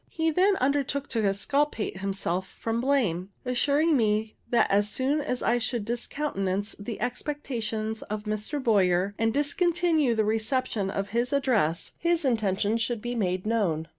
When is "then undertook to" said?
0.31-1.23